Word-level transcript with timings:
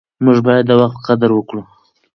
موږ 0.25 0.37
باید 0.47 0.63
د 0.67 0.71
وخت 0.81 0.97
قدر 1.07 1.29
وکړو. 1.33 1.61